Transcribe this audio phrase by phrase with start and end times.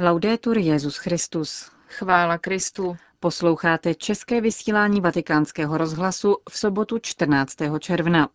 [0.00, 1.70] Laudetur Jezus Christus.
[1.88, 2.96] Chvála Kristu.
[3.20, 7.56] Posloucháte české vysílání Vatikánského rozhlasu v sobotu 14.
[7.78, 8.28] června.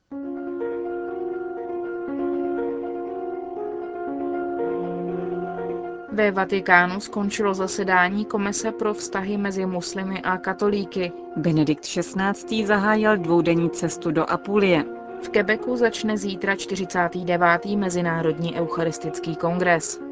[6.12, 11.12] Ve Vatikánu skončilo zasedání Komise pro vztahy mezi muslimy a katolíky.
[11.36, 12.66] Benedikt XVI.
[12.66, 14.86] zahájil dvoudenní cestu do Apulie.
[15.24, 17.66] V Quebecu začne zítra 49.
[17.66, 20.11] Mezinárodní eucharistický kongres.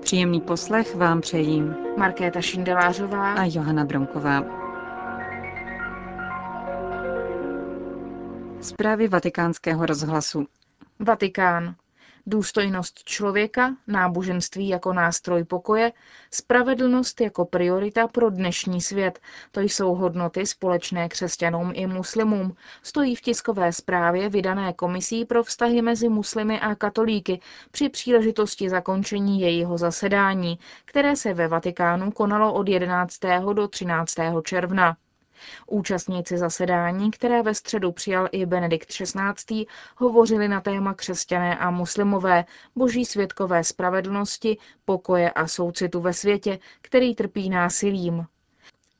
[0.00, 4.44] Příjemný poslech vám přejím Markéta Šindelářová a Johana Bromková.
[8.60, 10.46] Zprávy vatikánského rozhlasu.
[10.98, 11.74] Vatikán.
[12.30, 15.92] Důstojnost člověka, náboženství jako nástroj pokoje,
[16.30, 19.18] spravedlnost jako priorita pro dnešní svět.
[19.52, 22.56] To jsou hodnoty společné křesťanům i muslimům.
[22.82, 29.40] Stojí v tiskové zprávě vydané komisí pro vztahy mezi muslimy a katolíky při příležitosti zakončení
[29.40, 33.20] jejího zasedání, které se ve Vatikánu konalo od 11.
[33.52, 34.14] do 13.
[34.44, 34.96] června.
[35.66, 42.44] Účastníci zasedání, které ve středu přijal i Benedikt XVI., hovořili na téma křesťané a muslimové,
[42.76, 48.26] boží světkové spravedlnosti, pokoje a soucitu ve světě, který trpí násilím.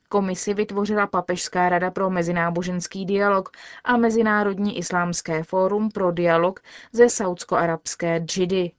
[0.09, 3.49] Komisi vytvořila Papežská rada pro mezináboženský dialog
[3.83, 6.59] a Mezinárodní islámské fórum pro dialog
[6.91, 8.71] ze saudsko-arabské Džidy.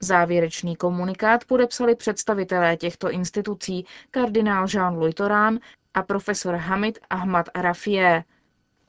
[0.00, 5.58] Závěrečný komunikát podepsali představitelé těchto institucí kardinál Jean-Louis Torán,
[5.94, 8.24] a profesor Hamid Ahmad Arafie.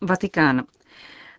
[0.01, 0.63] Vatikán.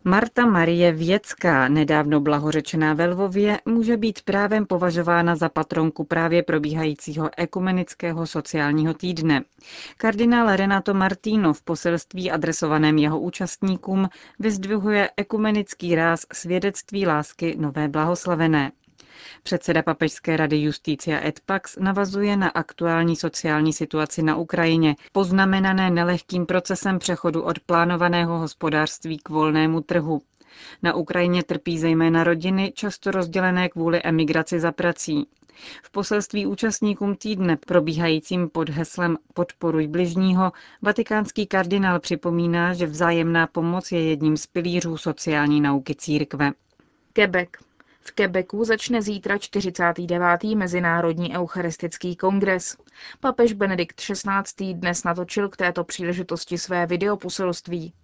[0.05, 7.31] Marta Marie Věcká, nedávno blahořečená ve Lvově, může být právem považována za patronku právě probíhajícího
[7.37, 9.45] ekumenického sociálního týdne.
[9.97, 18.73] Kardinál Renato Martino v poselství adresovaném jeho účastníkům vyzdvihuje ekumenický ráz svědectví lásky nové blahoslavené.
[19.43, 26.47] Předseda Papežské rady Justícia et Pax navazuje na aktuální sociální situaci na Ukrajině, poznamenané nelehkým
[26.47, 30.20] procesem přechodu od plánovaného hospodářství k volnému trhu.
[30.83, 35.27] Na Ukrajině trpí zejména rodiny, často rozdělené kvůli emigraci za prací.
[35.83, 43.92] V poselství účastníkům týdne, probíhajícím pod heslem Podporuj bližního, vatikánský kardinál připomíná, že vzájemná pomoc
[43.92, 46.53] je jedním z pilířů sociální nauky církve.
[47.13, 47.48] Quebec.
[48.07, 50.45] V Quebecu začne zítra 49.
[50.55, 52.77] Mezinárodní eucharistický kongres.
[53.20, 54.75] Papež Benedikt XVI.
[54.75, 57.95] dnes natočil k této příležitosti své videoposelství.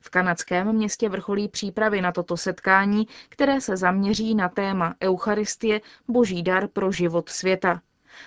[0.00, 6.42] V kanadském městě vrcholí přípravy na toto setkání, které se zaměří na téma Eucharistie, boží
[6.42, 7.80] dar pro život světa.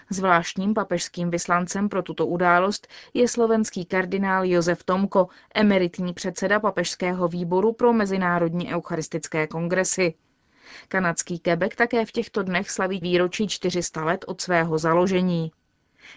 [0.09, 7.73] Zvláštním papežským vyslancem pro tuto událost je slovenský kardinál Josef Tomko, emeritní předseda papežského výboru
[7.73, 10.13] pro mezinárodní eucharistické kongresy.
[10.87, 15.51] Kanadský Quebec také v těchto dnech slaví výročí 400 let od svého založení.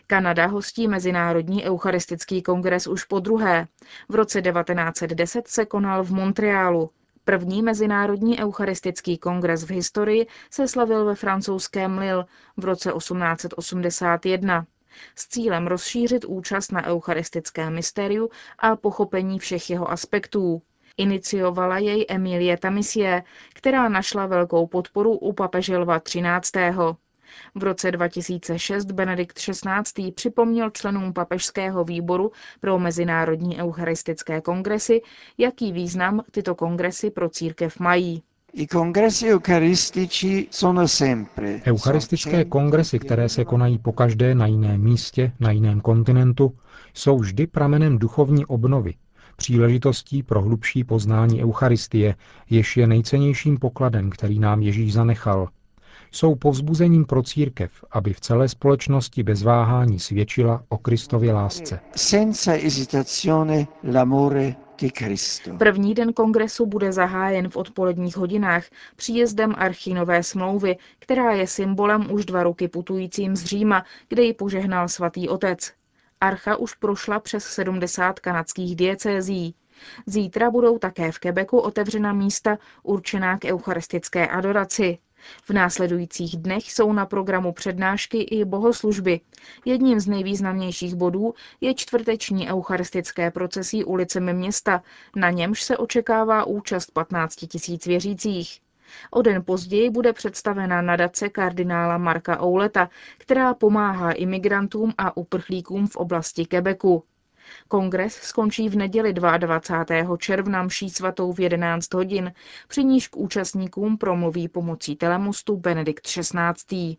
[0.06, 3.66] Kanada hostí Mezinárodní eucharistický kongres už po druhé.
[4.08, 6.90] V roce 1910 se konal v Montrealu.
[7.24, 12.24] První Mezinárodní eucharistický kongres v historii se slavil ve francouzském Lille
[12.56, 14.66] v roce 1881
[15.16, 20.62] s cílem rozšířit účast na eucharistickém mystériu a pochopení všech jeho aspektů.
[20.96, 23.22] Iniciovala jej Emilie Tamisie,
[23.54, 26.50] která našla velkou podporu u papeže Lva 13.
[27.54, 30.12] V roce 2006 Benedikt XVI.
[30.12, 35.02] připomněl členům papežského výboru pro mezinárodní eucharistické kongresy,
[35.38, 38.22] jaký význam tyto kongresy pro církev mají.
[41.66, 46.56] Eucharistické kongresy, které se konají pokaždé na jiném místě, na jiném kontinentu,
[46.94, 48.94] jsou vždy pramenem duchovní obnovy,
[49.36, 52.14] příležitostí pro hlubší poznání Eucharistie,
[52.50, 55.48] jež je nejcennějším pokladem, který nám Ježíš zanechal.
[56.10, 61.80] Jsou povzbuzením pro církev, aby v celé společnosti bez váhání svědčila o Kristově lásce.
[65.58, 68.64] První den kongresu bude zahájen v odpoledních hodinách
[68.96, 74.88] příjezdem archínové smlouvy, která je symbolem už dva roky putujícím z Říma, kde ji požehnal
[74.88, 75.72] svatý otec.
[76.24, 79.54] Archa už prošla přes 70 kanadských diecézí.
[80.06, 84.98] Zítra budou také v Quebecu otevřena místa určená k eucharistické adoraci.
[85.42, 89.20] V následujících dnech jsou na programu přednášky i bohoslužby.
[89.64, 94.82] Jedním z nejvýznamnějších bodů je čtvrteční eucharistické procesí ulicemi města,
[95.16, 98.63] na němž se očekává účast 15 tisíc věřících.
[99.10, 105.96] O den později bude představena nadace kardinála Marka Ouleta, která pomáhá imigrantům a uprchlíkům v
[105.96, 107.02] oblasti Quebecu.
[107.68, 110.16] Kongres skončí v neděli 22.
[110.16, 112.32] června mší svatou v 11 hodin,
[112.68, 116.96] při níž k účastníkům promluví pomocí telemostu Benedikt XVI.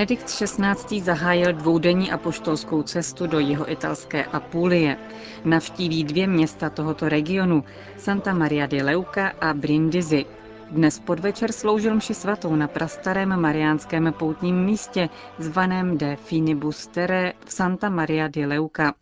[0.00, 1.00] Benedikt XVI.
[1.00, 4.96] zahájil dvoudenní apoštolskou cestu do jeho italské Apulie.
[5.44, 7.64] Navštíví dvě města tohoto regionu,
[7.96, 10.26] Santa Maria di Leuca a Brindisi.
[10.70, 15.08] Dnes podvečer sloužil mši svatou na prastarém mariánském poutním místě,
[15.38, 18.94] zvaném de Finibus Terre v Santa Maria di Leuca.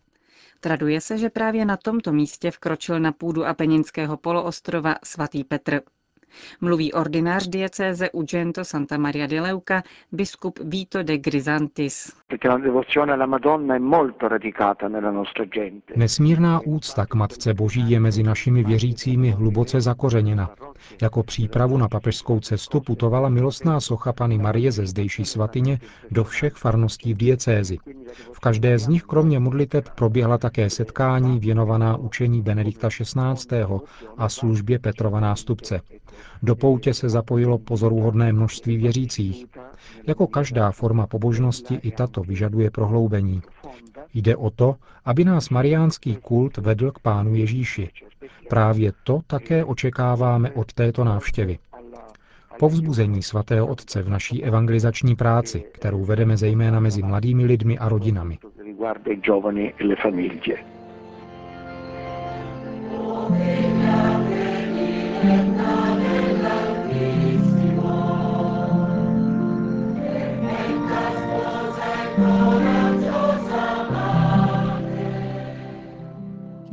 [0.59, 5.81] Traduje se, že právě na tomto místě vkročil na půdu Apeninského poloostrova svatý Petr.
[6.61, 12.11] Mluví ordinář diecéze Ugento Santa Maria de Leuca, biskup Vito de Grisantis.
[15.95, 20.49] Nesmírná úcta k Matce Boží je mezi našimi věřícími hluboce zakořeněna.
[21.01, 25.79] Jako přípravu na papežskou cestu putovala milostná socha Pany Marie ze zdejší svatyně
[26.11, 27.77] do všech farností v diecézi.
[28.33, 33.65] V každé z nich kromě modliteb proběhla také setkání věnovaná učení Benedikta XVI.
[34.17, 35.81] a službě Petrova nástupce.
[36.43, 39.45] Do poutě se zapojilo pozoruhodné množství věřících.
[40.07, 43.41] Jako každá forma pobožnosti i tato vyžaduje prohloubení.
[44.13, 44.75] Jde o to,
[45.05, 47.89] aby nás mariánský kult vedl k Pánu Ježíši.
[48.49, 51.59] Právě to také očekáváme od této návštěvy.
[52.59, 58.37] Povzbuzení svatého Otce v naší evangelizační práci, kterou vedeme zejména mezi mladými lidmi a rodinami.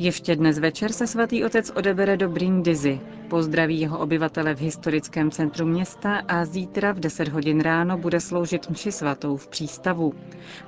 [0.06, 3.00] Ještě dnes večer se svatý otec odebere do Brindisi,
[3.30, 8.70] pozdraví jeho obyvatele v historickém centru města a zítra v 10 hodin ráno bude sloužit
[8.70, 10.12] mši svatou v přístavu.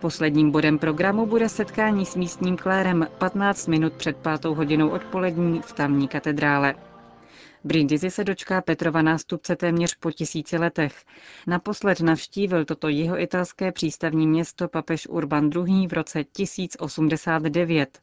[0.01, 5.73] Posledním bodem programu bude setkání s místním klérem 15 minut před pátou hodinou odpolední v
[5.73, 6.75] tamní katedrále.
[7.65, 11.05] Brindisi se dočká Petrova nástupce téměř po tisíci letech.
[11.47, 15.87] Naposled navštívil toto jeho italské přístavní město papež Urban II.
[15.87, 17.99] v roce 1089.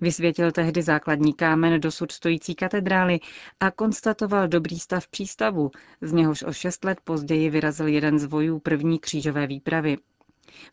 [0.00, 3.20] Vysvětil tehdy základní kámen dosud stojící katedrály
[3.60, 8.58] a konstatoval dobrý stav přístavu, z něhož o šest let později vyrazil jeden z vojů
[8.58, 9.96] první křížové výpravy.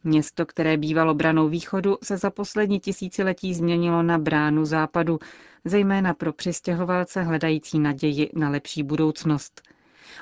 [0.04, 5.20] Město, které bývalo branou východu, se za poslední tisíciletí změnilo na bránu západu,
[5.66, 9.62] zejména pro přistěhovalce hledající naději na lepší budoucnost.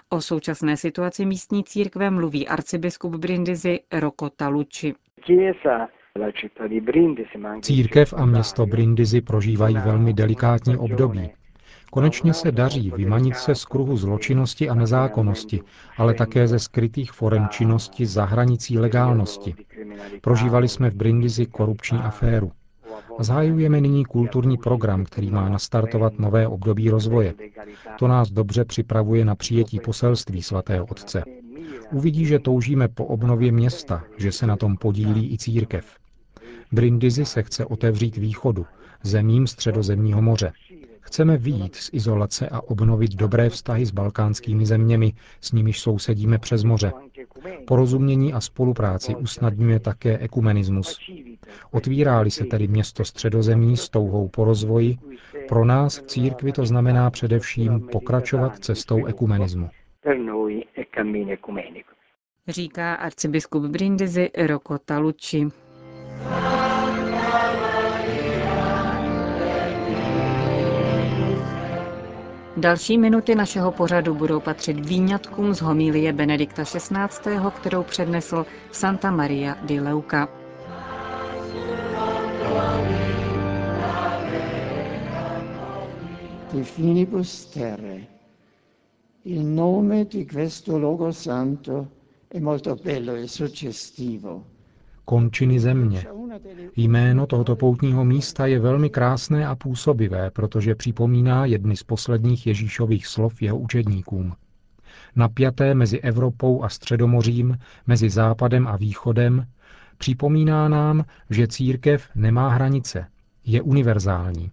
[0.10, 4.94] O současné situaci místní církve mluví arcibiskup Brindisi Rocco Talucci.
[7.62, 11.30] Církev a město Brindisi prožívají velmi delikátní období.
[11.92, 15.62] Konečně se daří vymanit se z kruhu zločinnosti a nezákonnosti,
[15.98, 19.56] ale také ze skrytých forem činnosti za hranicí legálnosti.
[20.22, 22.52] Prožívali jsme v Brindisi korupční aféru.
[23.20, 27.34] Zahájujeme nyní kulturní program, který má nastartovat nové období rozvoje.
[28.00, 31.24] To nás dobře připravuje na přijetí poselství svatého Otce.
[31.92, 35.86] Uvidí, že toužíme po obnově města, že se na tom podílí i církev.
[36.72, 38.66] Brindisi se chce otevřít východu,
[39.04, 40.52] zemím středozemního moře.
[41.08, 46.64] Chceme výjít z izolace a obnovit dobré vztahy s balkánskými zeměmi, s nimiž sousedíme přes
[46.64, 46.92] moře.
[47.68, 51.00] Porozumění a spolupráci usnadňuje také ekumenismus.
[51.72, 54.98] Otvírá-li se tedy město středozemí s touhou po rozvoji,
[55.48, 59.70] pro nás v církvi to znamená především pokračovat cestou ekumenismu.
[62.48, 65.48] Říká arcibiskup Brindisi Roko Talucci.
[72.58, 76.96] Další minuty našeho pořadu budou patřit výňatkům z homilie Benedikta XVI.,
[77.56, 80.30] kterou přednesl Santa Maria di Leuca.
[86.54, 88.02] Di finibus terre.
[89.26, 91.88] Il nome di questo logo santo
[92.34, 94.57] è molto bello e suggestivo
[95.10, 96.06] končiny země.
[96.76, 103.08] Jméno tohoto poutního místa je velmi krásné a působivé, protože připomíná jedny z posledních Ježíšových
[103.08, 104.34] slov jeho učedníkům.
[105.16, 109.48] Napjaté mezi Evropou a Středomořím, mezi Západem a Východem,
[109.98, 113.06] připomíná nám, že církev nemá hranice,
[113.46, 114.52] je univerzální.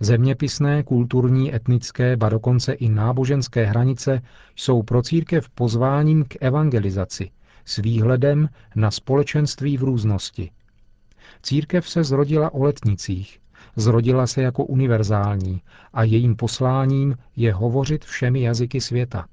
[0.00, 4.22] Zeměpisné, kulturní, etnické, ba dokonce i náboženské hranice
[4.56, 7.30] jsou pro církev pozváním k evangelizaci–
[7.64, 10.50] s výhledem na společenství v různosti.
[11.42, 13.40] Církev se zrodila o letnicích,
[13.76, 19.26] zrodila se jako univerzální a jejím posláním je hovořit všemi jazyky světa.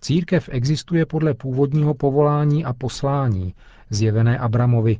[0.00, 3.54] Církev existuje podle původního povolání a poslání,
[3.90, 4.98] zjevené Abramovi,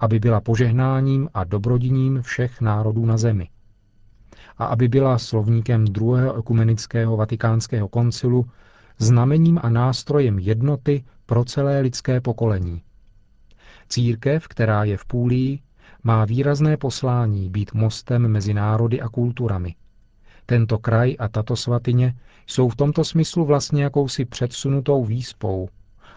[0.00, 3.48] aby byla požehnáním a dobrodiním všech národů na zemi.
[4.58, 8.46] A aby byla slovníkem druhého ekumenického vatikánského koncilu
[9.00, 12.82] znamením a nástrojem jednoty pro celé lidské pokolení.
[13.88, 15.58] Církev, která je v Půlii,
[16.04, 19.74] má výrazné poslání být mostem mezi národy a kulturami.
[20.46, 22.14] Tento kraj a tato svatyně
[22.46, 25.68] jsou v tomto smyslu vlastně jakousi předsunutou výspou.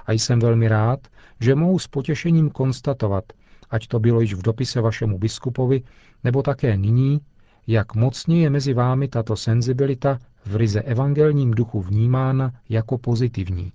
[0.07, 0.99] A jsem velmi rád,
[1.39, 3.23] že mohu s potěšením konstatovat,
[3.69, 5.81] ať to bylo již v dopise vašemu biskupovi,
[6.23, 7.21] nebo také nyní,
[7.67, 13.71] jak mocně je mezi vámi tato senzibilita v ryze evangelním duchu vnímána jako pozitivní.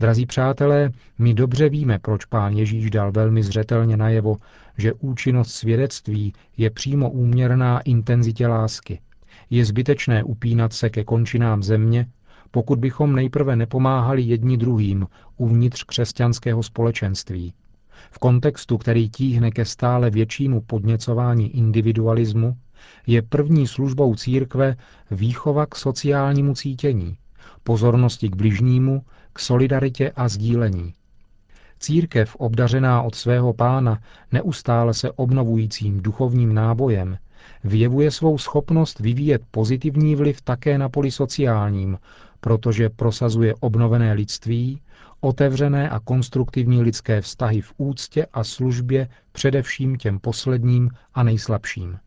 [0.00, 4.36] Drazí přátelé, my dobře víme, proč pán Ježíš dal velmi zřetelně najevo,
[4.78, 9.00] že účinnost svědectví je přímo úměrná intenzitě lásky.
[9.50, 12.06] Je zbytečné upínat se ke končinám země,
[12.50, 15.06] pokud bychom nejprve nepomáhali jedni druhým
[15.36, 17.52] uvnitř křesťanského společenství.
[18.10, 22.56] V kontextu, který tíhne ke stále většímu podněcování individualismu,
[23.06, 24.76] je první službou církve
[25.10, 27.16] výchova k sociálnímu cítění,
[27.62, 29.02] pozornosti k bližnímu,
[29.32, 30.94] k solidaritě a sdílení.
[31.78, 33.98] Církev obdařená od svého pána
[34.32, 37.18] neustále se obnovujícím duchovním nábojem
[37.64, 41.98] vyjevuje svou schopnost vyvíjet pozitivní vliv také na poli sociálním,
[42.40, 44.80] protože prosazuje obnovené lidství,
[45.20, 51.98] otevřené a konstruktivní lidské vztahy v úctě a službě především těm posledním a nejslabším.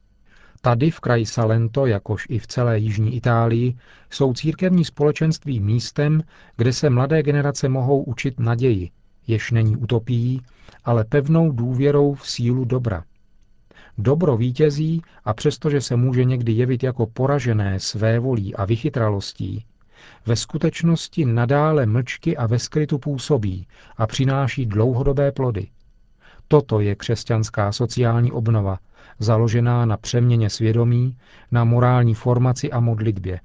[0.62, 3.78] Tady v kraji Salento, jakož i v celé jižní Itálii,
[4.10, 6.22] jsou církevní společenství místem,
[6.58, 8.90] kde se mladé generace mohou učit naději,
[9.28, 10.42] jež není utopií,
[10.86, 13.04] ale pevnou důvěrou v sílu dobra.
[13.98, 19.66] Dobro vítězí a přestože se může někdy jevit jako poražené své volí a vychytralostí,
[20.26, 25.68] ve skutečnosti nadále mlčky a ve skrytu působí a přináší dlouhodobé plody.
[26.52, 28.80] Toto je křesťanská sociální obnova,
[29.20, 31.18] založená na přeměně svědomí,
[31.52, 33.40] na morální formaci a modlitbě.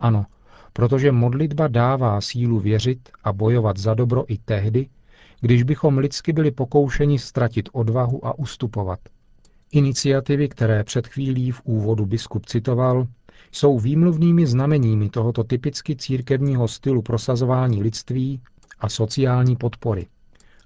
[0.00, 0.26] Ano,
[0.72, 4.88] protože modlitba dává sílu věřit a bojovat za dobro i tehdy,
[5.40, 9.00] když bychom lidsky byli pokoušeni ztratit odvahu a ustupovat.
[9.72, 13.06] Iniciativy, které před chvílí v úvodu biskup citoval,
[13.52, 18.40] jsou výmluvnými znameními tohoto typicky církevního stylu prosazování lidství
[18.80, 20.06] a sociální podpory.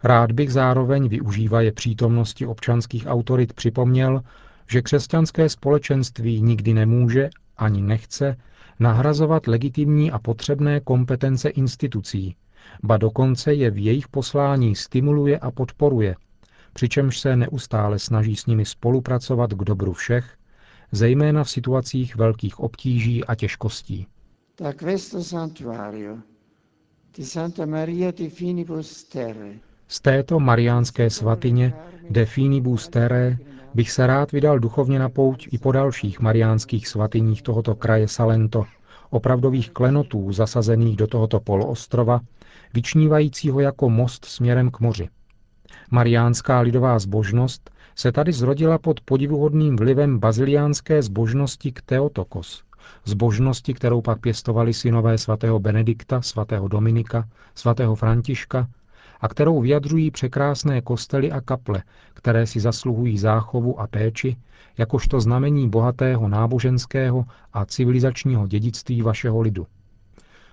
[0.02, 4.22] Rád bych zároveň využívaje přítomnosti občanských autorit připomněl,
[4.70, 8.36] že křesťanské společenství nikdy nemůže ani nechce
[8.80, 12.36] nahrazovat legitimní a potřebné kompetence institucí,
[12.82, 16.16] ba dokonce je v jejich poslání stimuluje a podporuje,
[16.72, 20.36] přičemž se neustále snaží s nimi spolupracovat k dobru všech,
[20.92, 24.06] zejména v situacích velkých obtíží a těžkostí.
[24.60, 26.18] Da questo santuario
[27.16, 31.72] di Santa Maria di Finibus Terre Z této mariánské svatyně
[32.10, 33.38] De Finibus Terre
[33.74, 38.64] bych se rád vydal duchovně na pouť i po dalších mariánských svatyních tohoto kraje Salento,
[39.10, 42.20] opravdových klenotů zasazených do tohoto poloostrova,
[42.74, 45.08] vyčnívajícího jako most směrem k moři.
[45.90, 52.62] Mariánská lidová zbožnost se tady zrodila pod podivuhodným vlivem baziliánské zbožnosti k Teotokos,
[53.04, 58.68] zbožnosti, kterou pak pěstovali synové svatého Benedikta, svatého Dominika, svatého Františka
[59.26, 61.82] a kterou vyjadřují překrásné kostely a kaple,
[62.14, 64.36] které si zasluhují záchovu a péči,
[64.78, 69.66] jakožto znamení bohatého náboženského a civilizačního dědictví vašeho lidu.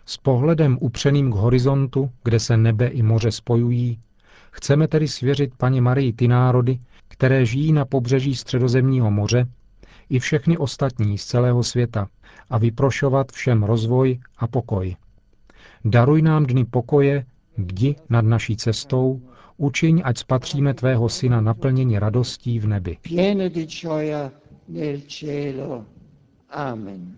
[0.06, 4.00] S pohledem upřeným k horizontu, kde se nebe i moře spojují,
[4.52, 9.46] chceme tedy svěřit paně Marii ty národy, které žijí na pobřeží středozemního moře,
[10.10, 12.08] i všechny ostatní z celého světa
[12.50, 14.96] a vyprošovat všem rozvoj a pokoj.
[15.86, 17.26] Daruj nám dny pokoje,
[17.58, 19.22] bdi nad naší cestou,
[19.58, 22.98] učiň, ať spatříme tvého syna naplnění radostí v nebi.
[26.50, 27.18] Amen.